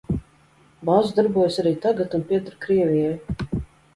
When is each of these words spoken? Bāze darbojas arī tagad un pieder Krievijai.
Bāze 0.89 1.11
darbojas 1.19 1.59
arī 1.63 1.75
tagad 1.85 2.17
un 2.19 2.25
pieder 2.31 2.57
Krievijai. 2.65 3.63